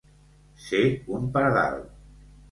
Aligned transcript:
Ser 0.67 0.79
un 1.17 1.27
pardal. 1.35 1.77